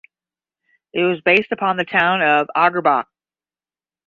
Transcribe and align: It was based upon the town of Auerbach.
It 0.93 1.03
was 1.03 1.21
based 1.21 1.51
upon 1.51 1.77
the 1.77 1.83
town 1.85 2.23
of 2.23 2.49
Auerbach. 2.55 3.07